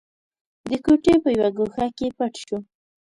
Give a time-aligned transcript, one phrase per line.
[0.69, 2.57] د کوټې په يوه ګوښه کې پټ شو.